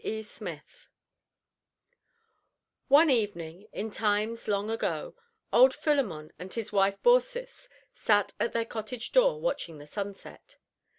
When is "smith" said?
0.23-0.87